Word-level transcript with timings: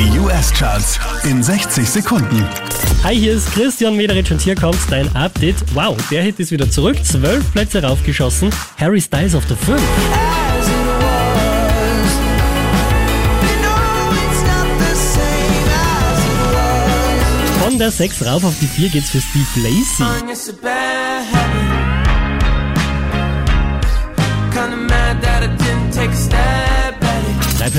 Die 0.00 0.18
US-Charts 0.18 0.98
in 1.24 1.42
60 1.42 1.86
Sekunden. 1.86 2.48
Hi, 3.04 3.14
hier 3.14 3.34
ist 3.34 3.52
Christian 3.52 3.96
Mederich 3.96 4.32
und 4.32 4.40
hier 4.40 4.54
kommt 4.54 4.78
dein 4.88 5.14
Update. 5.14 5.56
Wow, 5.74 5.94
der 6.10 6.22
Hit 6.22 6.40
ist 6.40 6.50
wieder 6.50 6.70
zurück. 6.70 6.96
Zwölf 7.04 7.44
Plätze 7.52 7.82
raufgeschossen. 7.82 8.48
Harry 8.78 8.98
Styles 8.98 9.34
auf 9.34 9.44
der 9.44 9.58
5. 9.58 9.78
Von 17.62 17.78
der 17.78 17.90
6 17.90 18.24
rauf 18.24 18.42
auf 18.42 18.54
die 18.58 18.68
4 18.68 18.88
geht's 18.88 19.10
für 19.10 19.20
Steve 19.20 19.44
Lacey. 19.56 20.04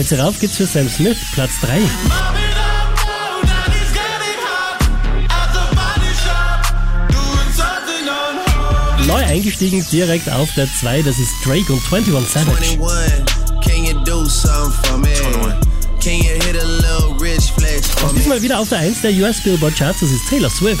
Plätze 0.00 0.18
rauf 0.18 0.40
geht's 0.40 0.56
für 0.56 0.64
Sam 0.64 0.88
Smith, 0.88 1.18
Platz 1.34 1.60
3. 1.60 1.78
Neu 9.06 9.14
eingestiegen 9.26 9.84
direkt 9.92 10.30
auf 10.30 10.48
der 10.54 10.68
2, 10.72 11.02
das 11.02 11.18
ist 11.18 11.32
Drake 11.44 11.70
und 11.70 11.82
21 11.92 12.32
Savage. 12.32 12.78
21, 12.78 13.24
can 13.62 13.84
you 13.84 14.02
do 14.04 14.24
something 14.24 14.72
for 14.84 14.96
me? 14.96 15.12
Can 16.00 16.14
you 16.14 16.32
hit 16.46 16.56
a 16.56 16.64
little 16.64 17.18
rich 17.20 17.52
flex 17.52 17.88
for 17.88 18.10
me? 18.10 18.20
Diesmal 18.20 18.40
wieder 18.40 18.58
auf 18.58 18.70
der 18.70 18.78
1 18.78 19.02
der 19.02 19.12
US 19.16 19.42
Billboard 19.42 19.76
Charts, 19.76 20.00
das 20.00 20.10
ist 20.12 20.26
Taylor 20.30 20.48
Swift. 20.48 20.80